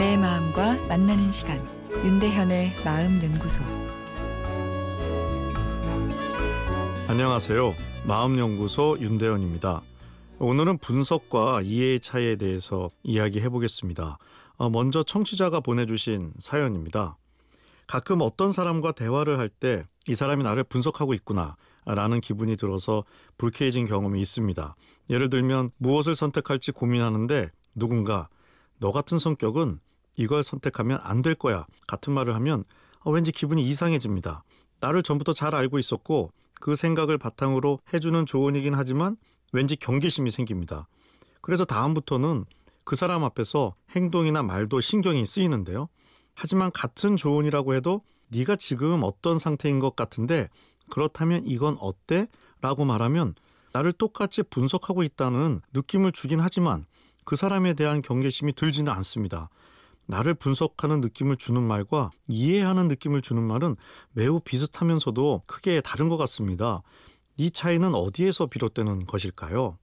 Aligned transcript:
만나는 0.00 1.30
시간 1.30 1.58
윤대현의 1.92 2.72
마음 2.86 3.22
연구소 3.22 3.62
안녕하세요. 7.06 7.74
마음 8.08 8.38
연구소 8.38 8.96
윤대현입니다. 8.98 9.82
오늘은 10.38 10.78
분석과 10.78 11.60
이해의 11.64 12.00
차이에 12.00 12.36
대해서 12.36 12.88
이야기해 13.02 13.50
보겠습니다. 13.50 14.16
어, 14.56 14.70
먼저 14.70 15.02
청취자가 15.02 15.60
보내주신 15.60 16.32
사연입니다. 16.38 17.18
가끔 17.86 18.22
어떤 18.22 18.52
사람과 18.52 18.92
대화를 18.92 19.38
할 19.38 19.50
때 19.50 19.84
이 20.08 20.14
사람이 20.14 20.42
나를 20.44 20.64
분석하고 20.64 21.12
있구나 21.12 21.56
라는 21.84 22.22
기분이 22.22 22.56
들어서 22.56 23.04
불쾌해진 23.36 23.84
경험이 23.86 24.22
있습니다. 24.22 24.74
예를 25.10 25.28
들면 25.28 25.72
무엇을 25.76 26.14
선택할지 26.14 26.72
고민하는데 26.72 27.50
누군가 27.74 28.30
너 28.78 28.92
같은 28.92 29.18
성격은 29.18 29.78
이걸 30.16 30.42
선택하면 30.42 30.98
안 31.02 31.22
될 31.22 31.34
거야 31.34 31.66
같은 31.86 32.12
말을 32.12 32.34
하면 32.36 32.64
어, 33.00 33.10
왠지 33.10 33.32
기분이 33.32 33.62
이상해집니다. 33.68 34.44
나를 34.80 35.02
전부터 35.02 35.32
잘 35.34 35.54
알고 35.54 35.78
있었고 35.78 36.32
그 36.60 36.74
생각을 36.74 37.18
바탕으로 37.18 37.80
해주는 37.92 38.26
조언이긴 38.26 38.74
하지만 38.74 39.16
왠지 39.52 39.76
경계심이 39.76 40.30
생깁니다. 40.30 40.86
그래서 41.40 41.64
다음부터는 41.64 42.44
그 42.84 42.96
사람 42.96 43.24
앞에서 43.24 43.74
행동이나 43.94 44.42
말도 44.42 44.80
신경이 44.80 45.26
쓰이는데요. 45.26 45.88
하지만 46.34 46.70
같은 46.72 47.16
조언이라고 47.16 47.74
해도 47.74 48.02
네가 48.28 48.56
지금 48.56 49.00
어떤 49.02 49.38
상태인 49.38 49.78
것 49.80 49.96
같은데 49.96 50.48
그렇다면 50.90 51.44
이건 51.46 51.76
어때? 51.80 52.26
라고 52.60 52.84
말하면 52.84 53.34
나를 53.72 53.92
똑같이 53.92 54.42
분석하고 54.42 55.02
있다는 55.02 55.60
느낌을 55.72 56.12
주긴 56.12 56.40
하지만 56.40 56.84
그 57.24 57.36
사람에 57.36 57.74
대한 57.74 58.02
경계심이 58.02 58.54
들지는 58.54 58.92
않습니다. 58.92 59.48
나를 60.10 60.34
분석하는 60.34 61.00
느낌을 61.00 61.36
주는 61.36 61.62
말과 61.62 62.10
이해하는 62.28 62.88
느낌을 62.88 63.22
주는 63.22 63.42
말은 63.42 63.76
매우 64.12 64.40
비슷하면서도 64.40 65.44
크게 65.46 65.80
다른 65.80 66.08
것 66.08 66.16
같습니다. 66.16 66.82
이 67.36 67.50
차이는 67.50 67.94
어디에서 67.94 68.46
비롯되는 68.46 69.06
것일까요? 69.06 69.78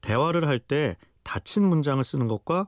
대화를 0.00 0.46
할 0.48 0.58
때 0.58 0.96
닫힌 1.22 1.64
문장을 1.64 2.02
쓰는 2.02 2.26
것과 2.26 2.66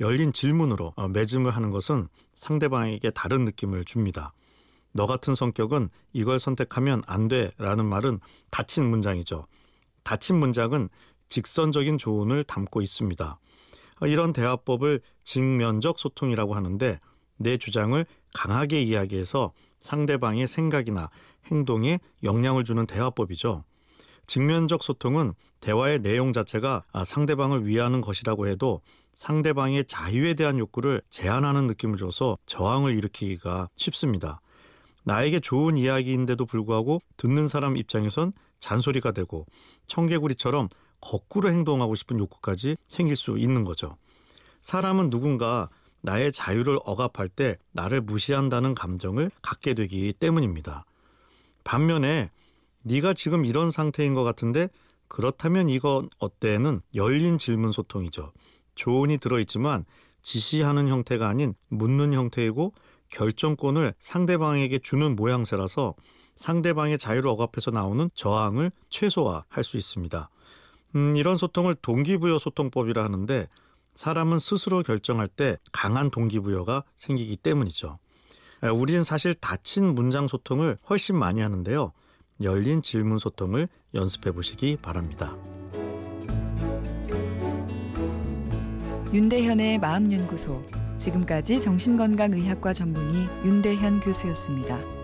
열린 0.00 0.32
질문으로 0.32 0.92
어, 0.96 1.08
매짐을 1.08 1.52
하는 1.52 1.70
것은 1.70 2.08
상대방에게 2.34 3.10
다른 3.10 3.44
느낌을 3.44 3.84
줍니다. 3.84 4.32
너 4.92 5.06
같은 5.06 5.34
성격은 5.34 5.88
이걸 6.12 6.38
선택하면 6.40 7.02
안 7.06 7.28
돼 7.28 7.52
라는 7.58 7.84
말은 7.86 8.18
닫힌 8.50 8.90
문장이죠. 8.90 9.46
닫힌 10.02 10.36
문장은 10.36 10.88
직선적인 11.28 11.98
조언을 11.98 12.42
담고 12.44 12.82
있습니다. 12.82 13.38
어, 14.02 14.06
이런 14.08 14.32
대화법을 14.32 15.00
직면적 15.22 15.98
소통이라고 15.98 16.54
하는데 16.54 16.98
내 17.36 17.56
주장을 17.56 18.04
강하게 18.34 18.82
이야기해서 18.82 19.52
상대방의 19.78 20.48
생각이나 20.48 21.08
행동에 21.46 22.00
영향을 22.24 22.64
주는 22.64 22.84
대화법이죠. 22.84 23.64
직면적 24.26 24.82
소통은 24.82 25.34
대화의 25.60 26.00
내용 26.00 26.32
자체가 26.32 26.84
아, 26.92 27.04
상대방을 27.04 27.66
위하는 27.66 28.00
것이라고 28.00 28.48
해도 28.48 28.80
상대방의 29.14 29.84
자유에 29.86 30.34
대한 30.34 30.58
욕구를 30.58 31.02
제한하는 31.10 31.68
느낌을 31.68 31.96
줘서 31.96 32.38
저항을 32.46 32.96
일으키기가 32.96 33.68
쉽습니다. 33.76 34.40
나에게 35.04 35.38
좋은 35.38 35.76
이야기인데도 35.76 36.44
불구하고 36.46 37.00
듣는 37.16 37.46
사람 37.46 37.76
입장에선 37.76 38.32
잔소리가 38.58 39.12
되고 39.12 39.46
청개구리처럼 39.86 40.68
거꾸로 41.02 41.50
행동하고 41.50 41.94
싶은 41.94 42.18
욕구까지 42.18 42.78
생길 42.88 43.16
수 43.16 43.36
있는 43.36 43.64
거죠. 43.64 43.98
사람은 44.62 45.10
누군가 45.10 45.68
나의 46.00 46.32
자유를 46.32 46.78
억압할 46.84 47.28
때 47.28 47.58
나를 47.72 48.00
무시한다는 48.00 48.74
감정을 48.74 49.30
갖게 49.42 49.74
되기 49.74 50.12
때문입니다. 50.14 50.84
반면에 51.64 52.30
네가 52.82 53.14
지금 53.14 53.44
이런 53.44 53.70
상태인 53.70 54.14
것 54.14 54.24
같은데 54.24 54.68
그렇다면 55.08 55.68
이건 55.68 56.08
어때는 56.18 56.80
열린 56.94 57.38
질문 57.38 57.70
소통이죠. 57.70 58.32
조언이 58.74 59.18
들어있지만 59.18 59.84
지시하는 60.22 60.88
형태가 60.88 61.28
아닌 61.28 61.54
묻는 61.68 62.14
형태이고 62.14 62.72
결정권을 63.10 63.94
상대방에게 63.98 64.78
주는 64.78 65.14
모양새라서 65.14 65.94
상대방의 66.34 66.98
자유를 66.98 67.28
억압해서 67.28 67.70
나오는 67.70 68.08
저항을 68.14 68.72
최소화할 68.88 69.62
수 69.62 69.76
있습니다. 69.76 70.30
음, 70.94 71.16
이런 71.16 71.36
소통을 71.36 71.74
동기부여 71.76 72.38
소통법이라 72.38 73.02
하는데 73.02 73.48
사람은 73.94 74.38
스스로 74.38 74.82
결정할 74.82 75.28
때 75.28 75.58
강한 75.72 76.10
동기부여가 76.10 76.84
생기기 76.96 77.36
때문이죠. 77.36 77.98
우리는 78.74 79.02
사실 79.02 79.34
닫힌 79.34 79.94
문장 79.94 80.28
소통을 80.28 80.78
훨씬 80.88 81.16
많이 81.16 81.40
하는데요. 81.40 81.92
열린 82.42 82.80
질문 82.80 83.18
소통을 83.18 83.68
연습해 83.94 84.32
보시기 84.32 84.76
바랍니다. 84.80 85.36
윤대현의 89.12 89.78
마음연구소 89.78 90.64
지금까지 90.96 91.60
정신건강의학과 91.60 92.72
전문의 92.72 93.28
윤대현 93.44 94.00
교수였습니다. 94.00 95.01